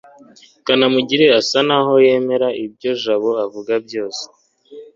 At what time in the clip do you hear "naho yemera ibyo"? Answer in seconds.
1.67-2.91